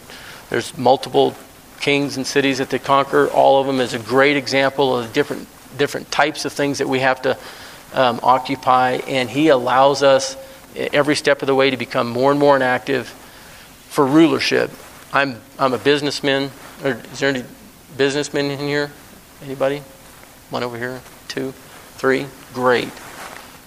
[0.51, 1.35] there's multiple
[1.81, 3.29] kings and cities that they conquer.
[3.29, 7.01] All of them is a great example of different different types of things that we
[7.01, 7.37] have to
[7.95, 10.37] um, occupy, and He allows us
[10.75, 13.09] every step of the way to become more and more inactive
[13.89, 14.71] for rulership.
[15.13, 16.51] I'm I'm a businessman.
[16.83, 17.45] Or is there any
[17.97, 18.91] businessmen in here?
[19.43, 19.83] Anybody?
[20.51, 21.01] One over here.
[21.29, 21.53] Two,
[21.97, 22.27] three.
[22.53, 22.91] Great.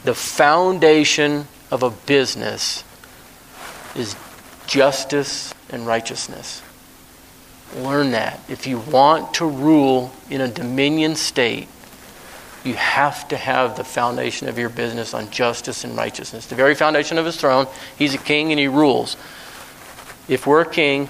[0.03, 2.83] The foundation of a business
[3.95, 4.15] is
[4.67, 6.61] justice and righteousness.
[7.75, 8.39] Learn that.
[8.47, 11.67] If you want to rule in a dominion state,
[12.63, 16.47] you have to have the foundation of your business on justice and righteousness.
[16.47, 19.17] The very foundation of his throne, he's a king and he rules.
[20.27, 21.09] If we're a king,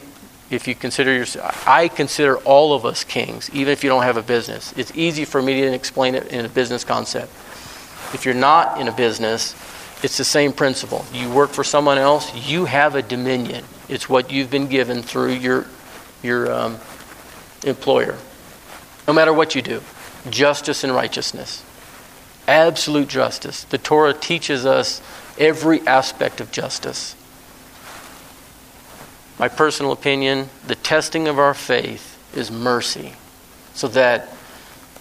[0.49, 4.17] if you consider yourself, I consider all of us kings, even if you don't have
[4.17, 4.73] a business.
[4.77, 7.31] It's easy for me to explain it in a business concept.
[8.13, 9.53] If you're not in a business,
[10.03, 11.05] it's the same principle.
[11.12, 13.65] You work for someone else, you have a dominion.
[13.89, 15.65] It's what you've been given through your,
[16.23, 16.77] your um,
[17.65, 18.17] employer.
[19.07, 19.81] No matter what you do
[20.29, 21.63] justice and righteousness.
[22.47, 23.63] Absolute justice.
[23.65, 25.01] The Torah teaches us
[25.38, 27.15] every aspect of justice.
[29.39, 33.13] My personal opinion, the testing of our faith is mercy.
[33.73, 34.30] So that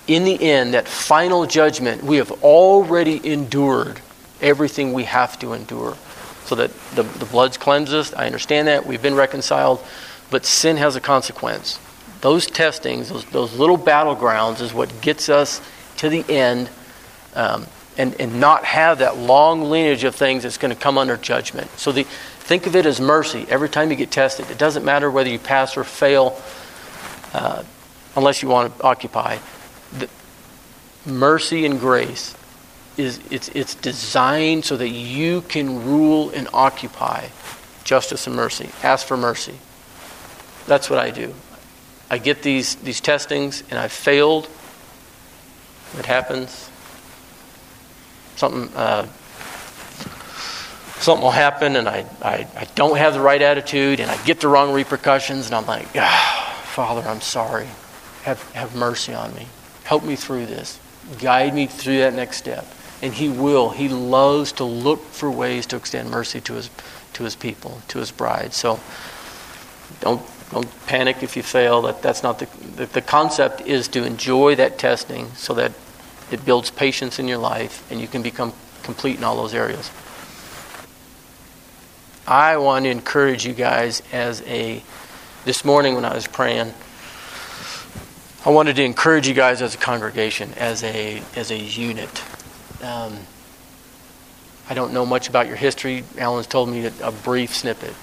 [0.07, 4.01] in the end, that final judgment, we have already endured
[4.41, 5.97] everything we have to endure.
[6.45, 8.15] So that the, the blood's cleansed us.
[8.15, 8.87] I understand that.
[8.87, 9.83] We've been reconciled.
[10.31, 11.81] But sin has a consequence.
[12.21, 15.61] Those testings, those, those little battlegrounds, is what gets us
[15.99, 16.69] to the end
[17.35, 17.67] um,
[17.99, 21.71] and, and not have that long lineage of things that's going to come under judgment.
[21.79, 22.07] So the,
[22.47, 24.49] think of it as mercy every time you get tested.
[24.51, 26.41] It doesn't matter whether you pass or fail,
[27.35, 27.65] uh,
[28.15, 29.39] unless you want to occupy.
[29.99, 30.09] The,
[31.05, 32.37] mercy and grace
[32.97, 37.29] is it's, it's designed so that you can rule and occupy
[37.85, 38.69] justice and mercy.
[38.83, 39.55] Ask for mercy.
[40.67, 41.35] That's what I do.
[42.11, 44.49] I get these, these testings and I've failed.
[45.99, 46.71] It happens.
[48.37, 49.07] Something, uh,
[51.07, 54.41] something will happen and I, I, I don't have the right attitude and I get
[54.41, 57.69] the wrong repercussions and I'm like, ah, Father, I'm sorry.
[58.25, 59.47] Have, have mercy on me.
[59.85, 60.81] Help me through this.
[61.21, 62.67] Guide me through that next step.
[63.03, 63.71] And He will.
[63.71, 66.71] He loves to look for ways to extend mercy to His,
[67.13, 68.53] to his people, to His bride.
[68.53, 68.81] So
[70.01, 71.83] don't don't panic if you fail.
[71.83, 75.73] That, that's not the, the, the concept is to enjoy that testing so that
[76.33, 79.91] it builds patience in your life and you can become complete in all those areas.
[82.29, 84.83] I want to encourage you guys as a,
[85.45, 86.75] this morning when I was praying,
[88.45, 92.25] I wanted to encourage you guys as a congregation, as a, as a unit.
[92.83, 93.17] Um,
[94.69, 96.03] I don't know much about your history.
[96.19, 97.95] Alan's told me a brief snippet.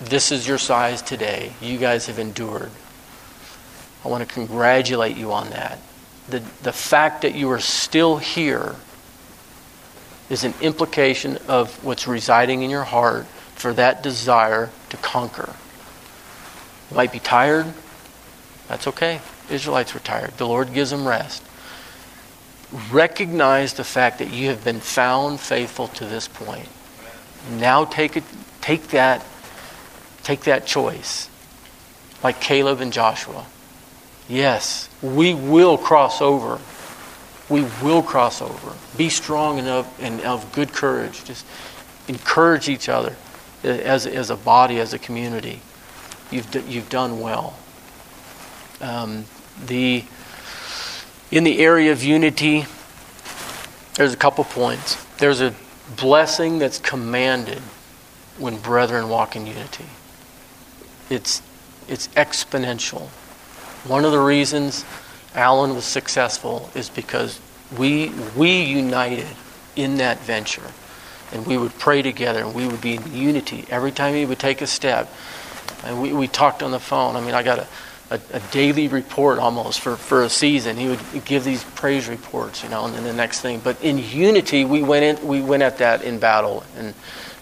[0.00, 1.52] This is your size today.
[1.62, 2.70] You guys have endured.
[4.04, 5.78] I want to congratulate you on that.
[6.28, 8.76] The, the fact that you are still here
[10.30, 15.54] is an implication of what's residing in your heart for that desire to conquer.
[16.90, 17.66] You might be tired.
[18.68, 19.20] That's okay.
[19.50, 20.32] Israelites were tired.
[20.36, 21.42] The Lord gives them rest.
[22.90, 26.68] Recognize the fact that you have been found faithful to this point.
[27.52, 28.24] Now take it,
[28.60, 29.24] take that
[30.28, 31.30] Take that choice,
[32.22, 33.46] like Caleb and Joshua.
[34.28, 36.60] Yes, we will cross over.
[37.48, 38.74] We will cross over.
[38.96, 41.24] Be strong of, and of good courage.
[41.24, 41.46] Just
[42.08, 43.16] encourage each other
[43.62, 45.60] as, as a body, as a community.
[46.30, 47.58] You've, you've done well.
[48.80, 49.24] Um,
[49.66, 50.04] the,
[51.30, 52.66] in the area of unity,
[53.94, 55.02] there's a couple points.
[55.16, 55.54] There's a
[55.96, 57.62] blessing that's commanded
[58.38, 59.86] when brethren walk in unity
[61.10, 61.42] it's,
[61.88, 63.08] it's exponential.
[63.86, 64.84] One of the reasons
[65.38, 67.38] Alan was successful is because
[67.78, 69.28] we, we united
[69.76, 70.72] in that venture.
[71.30, 74.40] And we would pray together and we would be in unity every time he would
[74.40, 75.08] take a step.
[75.84, 77.14] And we, we talked on the phone.
[77.14, 77.66] I mean, I got a,
[78.10, 80.76] a, a, daily report almost for, for a season.
[80.76, 83.60] He would give these praise reports, you know, and then the next thing.
[83.60, 86.64] But in unity, we went, in, we went at that in battle.
[86.76, 86.94] And,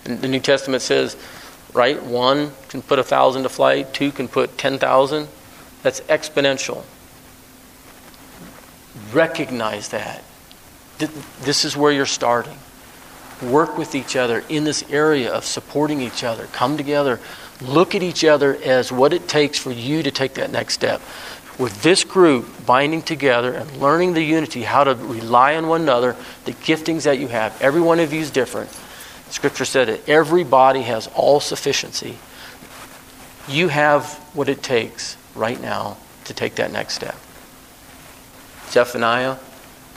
[0.05, 1.17] and the New Testament says,
[1.73, 2.03] right?
[2.03, 5.29] One can put a thousand to flight, two can put 10,000.
[5.83, 6.85] That's exponential.
[9.17, 10.23] Recognize that.
[10.99, 12.59] This is where you're starting.
[13.43, 16.47] Work with each other in this area of supporting each other.
[16.53, 17.21] Come together.
[17.61, 21.01] Look at each other as what it takes for you to take that next step.
[21.59, 26.15] With this group binding together and learning the unity, how to rely on one another,
[26.45, 28.71] the giftings that you have, every one of you is different
[29.31, 32.17] Scripture said that every body has all sufficiency.
[33.49, 37.17] You have what it takes right now to take that next step.
[38.71, 39.37] Zephaniah,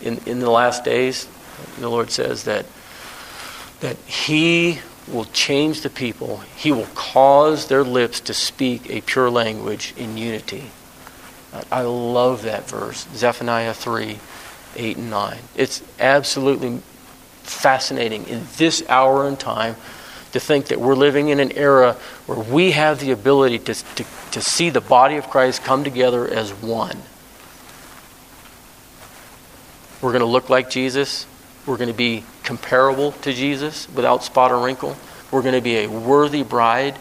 [0.02, 1.28] in, in the last days,
[1.80, 2.66] the Lord says that,
[3.82, 9.30] that He will change the people, He will cause their lips to speak a pure
[9.30, 10.72] language in unity.
[11.72, 14.20] I love that verse, Zephaniah 3
[14.76, 15.38] 8 and 9.
[15.56, 16.80] It's absolutely
[17.42, 19.76] fascinating in this hour and time
[20.32, 21.94] to think that we're living in an era
[22.28, 26.28] where we have the ability to, to, to see the body of Christ come together
[26.28, 27.02] as one.
[30.02, 31.26] We're going to look like Jesus.
[31.66, 34.96] We're going to be comparable to Jesus without spot or wrinkle.
[35.32, 36.98] We're going to be a worthy bride.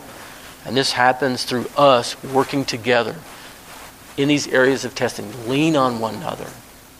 [0.64, 3.16] And this happens through us working together
[4.16, 5.48] in these areas of testing.
[5.48, 6.48] Lean on one another.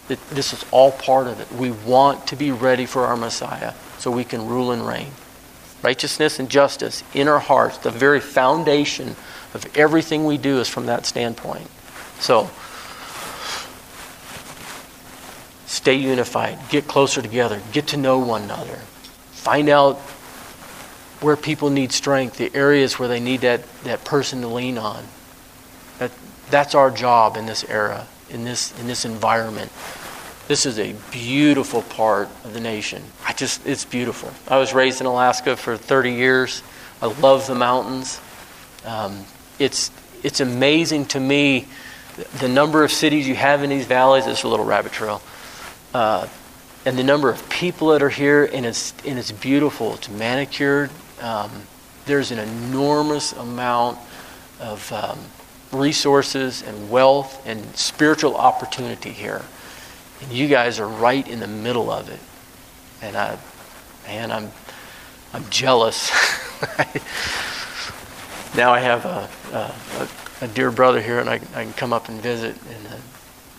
[0.07, 1.53] This is all part of it.
[1.53, 5.11] We want to be ready for our Messiah so we can rule and reign.
[5.83, 9.17] Righteousness and justice in our hearts, the very foundation
[9.53, 11.69] of everything we do is from that standpoint.
[12.21, 12.51] So,
[15.69, 18.77] stay unified, get closer together, get to know one another,
[19.33, 19.99] find out
[21.21, 25.05] where people need strength, the areas where they need that, that person to lean on.
[25.99, 26.11] That,
[26.49, 29.71] that's our job in this era, in this, in this environment.
[30.47, 33.03] This is a beautiful part of the nation.
[33.27, 34.33] I just, it's beautiful.
[34.49, 36.63] I was raised in Alaska for 30 years.
[37.03, 38.19] I love the mountains.
[38.87, 39.25] Um,
[39.59, 39.91] it's,
[40.23, 41.67] it's amazing to me
[42.39, 44.27] the number of cities you have in these valleys.
[44.27, 45.21] It's a little rabbit trail.
[45.95, 46.29] Uh,
[46.85, 49.95] and the number of people that are here, and it's, and it's beautiful.
[49.95, 50.91] It's manicured.
[51.21, 51.51] Um,
[52.07, 53.99] there's an enormous amount
[54.61, 55.19] of um,
[55.73, 59.45] resources and wealth and spiritual opportunity here.
[60.23, 62.21] And you guys are right in the middle of it.
[63.03, 63.39] And I,
[64.07, 64.51] man, I'm,
[65.33, 66.11] I'm jealous.
[68.57, 72.09] now I have a, a, a, dear brother here, and I, I can come up
[72.09, 72.97] and visit and uh,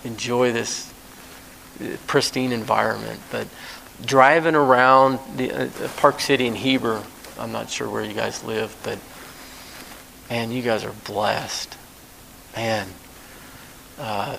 [0.03, 0.91] enjoy this
[2.07, 3.19] pristine environment.
[3.31, 3.47] But
[4.05, 7.03] driving around the uh, Park City and Heber,
[7.37, 8.99] I'm not sure where you guys live, but
[10.29, 11.75] man, you guys are blessed.
[12.55, 12.87] Man,
[13.97, 14.37] uh,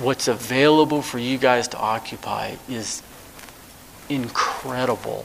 [0.00, 3.02] what's available for you guys to occupy is
[4.08, 5.24] incredible.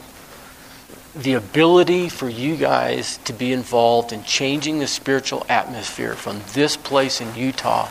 [1.14, 6.76] The ability for you guys to be involved in changing the spiritual atmosphere from this
[6.76, 7.88] place in Utah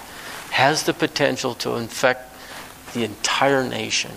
[0.51, 2.32] has the potential to infect
[2.93, 4.11] the entire nation.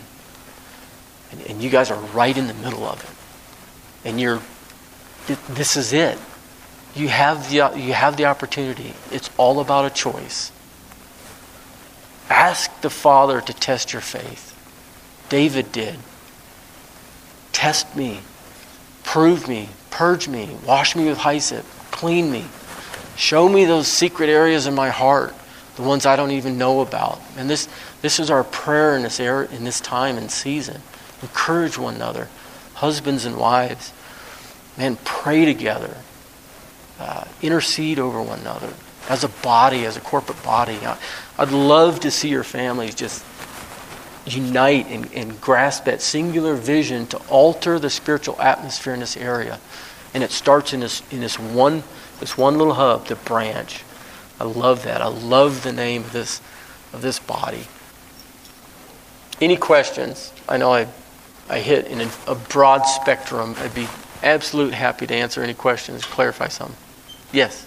[1.33, 4.09] And, and you guys are right in the middle of it.
[4.09, 4.41] And you're,
[5.49, 6.19] this is it.
[6.95, 8.95] You have, the, you have the opportunity.
[9.11, 10.53] It's all about a choice.
[12.31, 14.53] Ask the Father to test your faith.
[15.29, 15.99] David did.
[17.53, 18.21] Test me,
[19.03, 22.45] prove me, purge me, wash me with hyssop, clean me.
[23.17, 25.35] Show me those secret areas in my heart,
[25.77, 27.21] the ones I don't even know about.
[27.37, 27.69] And this,
[28.07, 30.81] this is our prayer in this, era, in this time and season.
[31.23, 32.29] Encourage one another,
[32.75, 33.93] husbands and wives.
[34.79, 35.97] Man, pray together.
[37.01, 38.73] Uh, intercede over one another
[39.09, 40.79] as a body, as a corporate body.
[41.37, 43.25] I'd love to see your families just
[44.25, 49.59] unite and, and grasp that singular vision to alter the spiritual atmosphere in this area.
[50.15, 51.83] And it starts in this, in this one
[52.21, 53.83] this one little hub, the branch.
[54.39, 55.03] I love that.
[55.03, 56.41] I love the name of this
[56.93, 57.67] of this body.
[59.41, 60.33] Any questions?
[60.49, 60.89] I know I
[61.49, 63.55] I hit in a, a broad spectrum.
[63.59, 63.87] I'd be
[64.23, 66.75] absolute happy to answer any questions, clarify some.
[67.33, 67.67] Yes.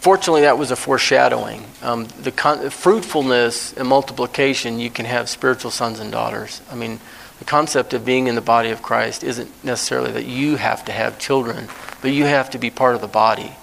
[0.00, 1.64] Fortunately, that was a foreshadowing.
[1.82, 6.62] Um, the con- fruitfulness and multiplication, you can have spiritual sons and daughters.
[6.70, 7.00] I mean,
[7.40, 10.92] the concept of being in the body of Christ isn't necessarily that you have to
[10.92, 11.68] have children,
[12.02, 13.56] but you have to be part of the body.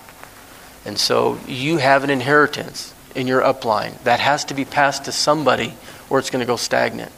[0.86, 5.11] And so you have an inheritance in your upline that has to be passed to
[5.11, 5.73] somebody
[6.09, 7.11] or it's going to go stagnant,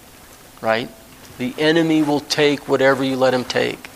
[0.61, 0.89] right?
[1.37, 3.89] The enemy will take whatever you let him take.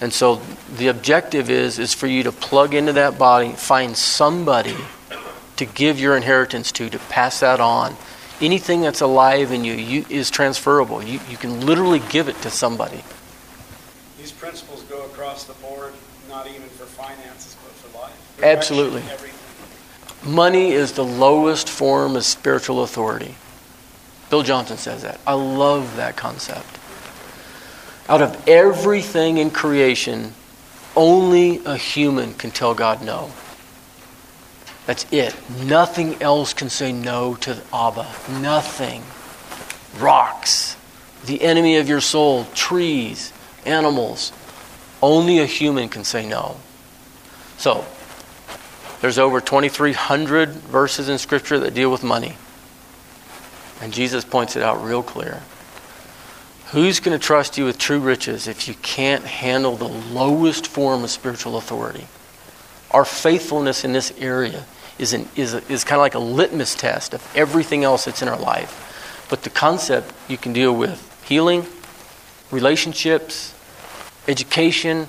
[0.00, 0.42] And so
[0.76, 4.76] the objective is is for you to plug into that body, find somebody
[5.56, 7.96] to give your inheritance to, to pass that on.
[8.40, 11.02] Anything that's alive in you, you is transferable.
[11.02, 13.02] You, you can literally give it to somebody.
[14.18, 15.94] These principles go across the board,
[16.28, 18.25] not even for finances, but for life.
[18.42, 19.02] Absolutely.
[20.24, 23.34] Money is the lowest form of spiritual authority.
[24.30, 25.20] Bill Johnson says that.
[25.26, 26.78] I love that concept.
[28.08, 30.32] Out of everything in creation,
[30.96, 33.30] only a human can tell God no.
[34.86, 35.34] That's it.
[35.64, 38.06] Nothing else can say no to Abba.
[38.40, 39.02] Nothing.
[40.00, 40.76] Rocks,
[41.24, 43.32] the enemy of your soul, trees,
[43.64, 44.32] animals.
[45.02, 46.56] Only a human can say no.
[47.58, 47.84] So,
[49.00, 52.36] there's over 2,300 verses in Scripture that deal with money.
[53.80, 55.42] And Jesus points it out real clear.
[56.70, 61.04] Who's going to trust you with true riches if you can't handle the lowest form
[61.04, 62.06] of spiritual authority?
[62.90, 64.64] Our faithfulness in this area
[64.98, 68.22] is, an, is, a, is kind of like a litmus test of everything else that's
[68.22, 69.26] in our life.
[69.28, 71.66] But the concept you can deal with healing,
[72.50, 73.54] relationships,
[74.26, 75.06] education,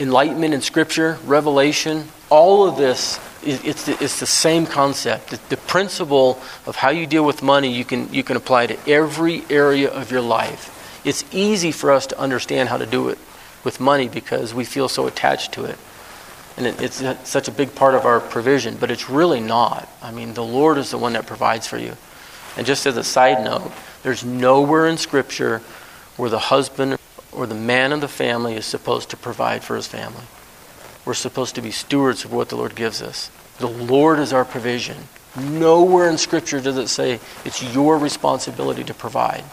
[0.00, 5.30] enlightenment in Scripture, revelation, all of this it's the, it's the same concept.
[5.30, 8.90] The, the, principle of how you deal with money you can, you can apply to
[8.90, 11.00] every area of your life.
[11.06, 13.18] It's easy for us to understand how to do it
[13.64, 15.78] with money because we feel so attached to it.
[16.56, 19.88] And it, it's such a big part of our provision, but it's really not.
[20.02, 21.96] I mean, the Lord is the one that provides for you.
[22.56, 23.72] And just as a side note,
[24.02, 25.62] there's nowhere in Scripture
[26.16, 26.98] where the husband
[27.32, 30.24] or the man of the family is supposed to provide for his family.
[31.04, 33.30] We're supposed to be stewards of what the Lord gives us.
[33.58, 34.96] The Lord is our provision.
[35.36, 39.44] Nowhere in Scripture does it say it's your responsibility to provide.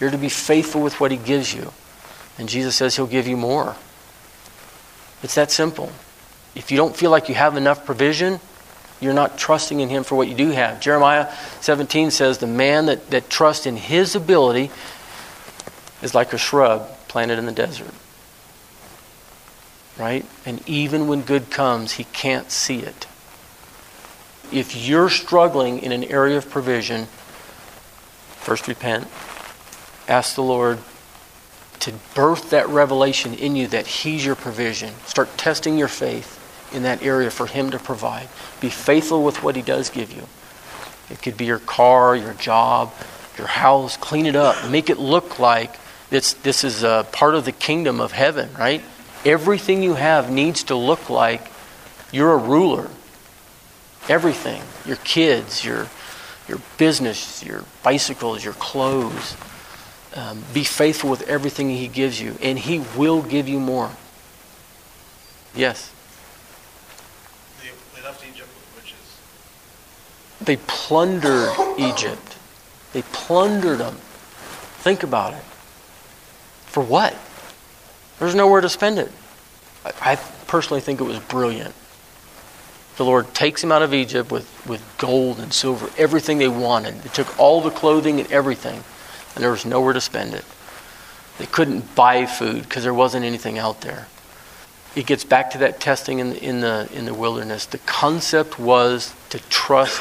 [0.00, 1.72] You're to be faithful with what He gives you.
[2.38, 3.76] And Jesus says He'll give you more.
[5.22, 5.92] It's that simple.
[6.54, 8.40] If you don't feel like you have enough provision,
[9.00, 10.80] you're not trusting in Him for what you do have.
[10.80, 14.70] Jeremiah 17 says, The man that, that trusts in his ability
[16.02, 17.92] is like a shrub planted in the desert.
[19.98, 20.24] Right?
[20.46, 23.06] And even when good comes, he can't see it.
[24.52, 27.06] If you're struggling in an area of provision,
[28.40, 29.06] first repent.
[30.08, 30.78] Ask the Lord
[31.80, 34.94] to birth that revelation in you that He's your provision.
[35.04, 36.36] Start testing your faith
[36.72, 38.28] in that area for Him to provide.
[38.60, 40.22] Be faithful with what He does give you.
[41.10, 42.92] It could be your car, your job,
[43.36, 43.96] your house.
[43.96, 44.70] Clean it up.
[44.70, 45.76] Make it look like
[46.10, 48.82] this, this is a part of the kingdom of heaven, right?
[49.24, 51.50] Everything you have needs to look like
[52.12, 52.88] you're a ruler.
[54.08, 54.62] Everything.
[54.86, 55.88] Your kids, your,
[56.46, 59.36] your business, your bicycles, your clothes.
[60.14, 63.90] Um, be faithful with everything He gives you, and He will give you more.
[65.54, 65.92] Yes?
[67.60, 69.20] They, they left Egypt with riches.
[70.40, 72.36] They plundered Egypt.
[72.94, 73.96] They plundered them.
[74.80, 75.42] Think about it.
[76.78, 77.12] For what?
[78.20, 79.10] There's nowhere to spend it.
[79.84, 80.16] I, I
[80.46, 81.74] personally think it was brilliant.
[82.98, 87.02] The Lord takes them out of Egypt with, with gold and silver, everything they wanted.
[87.02, 88.84] They took all the clothing and everything,
[89.34, 90.44] and there was nowhere to spend it.
[91.38, 94.06] They couldn't buy food because there wasn't anything out there.
[94.94, 97.66] It gets back to that testing in the, in the, in the wilderness.
[97.66, 100.00] The concept was to trust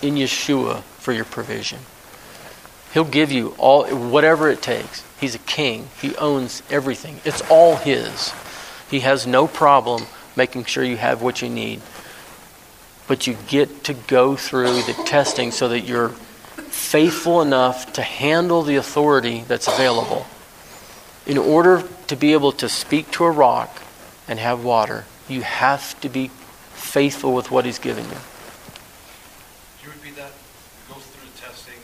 [0.00, 1.80] in Yeshua for your provision.
[2.92, 5.04] He'll give you all whatever it takes.
[5.20, 5.88] He's a king.
[6.00, 7.20] He owns everything.
[7.24, 8.32] It's all his.
[8.90, 11.80] He has no problem making sure you have what you need.
[13.06, 16.10] But you get to go through the testing so that you're
[16.70, 20.26] faithful enough to handle the authority that's available.
[21.26, 23.82] In order to be able to speak to a rock
[24.26, 26.30] and have water, you have to be
[26.74, 28.10] faithful with what he's given you.
[28.10, 30.32] Could you repeat that?
[30.32, 31.78] It goes through the testing,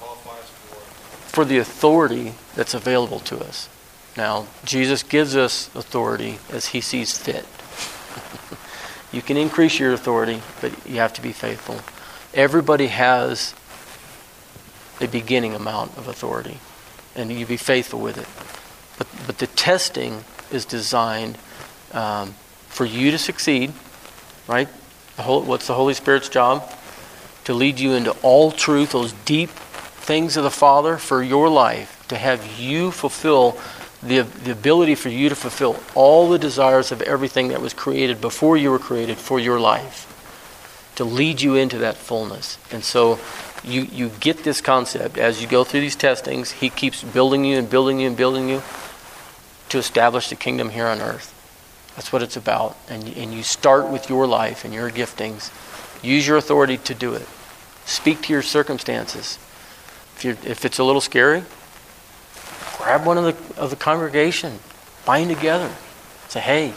[0.00, 1.27] qualifies for.
[1.38, 3.68] For the authority that's available to us.
[4.16, 7.46] Now, Jesus gives us authority as he sees fit.
[9.12, 11.78] you can increase your authority, but you have to be faithful.
[12.34, 13.54] Everybody has
[15.00, 16.58] a beginning amount of authority,
[17.14, 18.26] and you be faithful with it.
[18.98, 21.38] But, but the testing is designed
[21.92, 22.34] um,
[22.66, 23.72] for you to succeed,
[24.48, 24.66] right?
[25.14, 26.68] The whole, what's the Holy Spirit's job?
[27.44, 29.50] To lead you into all truth, those deep
[30.08, 33.58] things of the Father for your life, to have you fulfill
[34.02, 38.18] the, the ability for you to fulfill all the desires of everything that was created
[38.18, 40.06] before you were created for your life,
[40.96, 42.56] to lead you into that fullness.
[42.72, 43.20] And so
[43.62, 47.58] you, you get this concept as you go through these testings, He keeps building you
[47.58, 48.62] and building you and building you
[49.68, 51.34] to establish the kingdom here on earth.
[51.96, 52.78] That's what it's about.
[52.88, 55.52] And, and you start with your life and your giftings.
[56.02, 57.26] Use your authority to do it.
[57.84, 59.38] Speak to your circumstances.
[60.18, 61.44] If, you're, if it's a little scary,
[62.76, 64.58] grab one of the, of the congregation,
[65.06, 65.70] bind together.
[66.28, 66.74] Say, hey,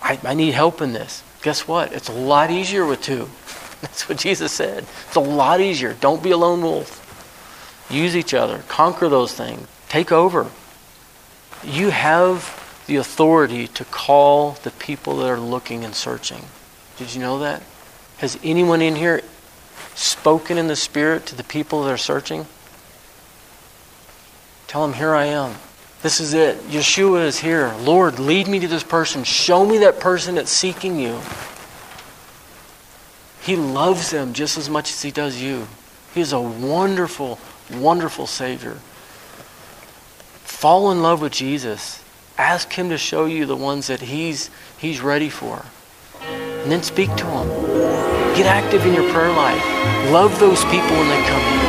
[0.00, 1.24] I, I need help in this.
[1.42, 1.92] Guess what?
[1.92, 3.28] It's a lot easier with two.
[3.80, 4.86] That's what Jesus said.
[5.08, 5.94] It's a lot easier.
[5.94, 7.04] Don't be a lone wolf.
[7.90, 8.62] Use each other.
[8.68, 9.66] Conquer those things.
[9.88, 10.46] Take over.
[11.64, 16.44] You have the authority to call the people that are looking and searching.
[16.96, 17.60] Did you know that?
[18.18, 19.22] Has anyone in here
[19.94, 22.46] spoken in the Spirit to the people that are searching?
[24.66, 25.54] Tell them, Here I am.
[26.02, 26.58] This is it.
[26.68, 27.74] Yeshua is here.
[27.80, 29.24] Lord, lead me to this person.
[29.24, 31.20] Show me that person that's seeking you.
[33.42, 35.66] He loves them just as much as he does you.
[36.14, 37.38] He is a wonderful,
[37.72, 38.76] wonderful Savior.
[40.44, 42.02] Fall in love with Jesus.
[42.36, 45.64] Ask him to show you the ones that he's, he's ready for.
[46.20, 48.17] And then speak to him.
[48.38, 49.64] Get active in your prayer life.
[50.12, 51.67] Love those people when they come in.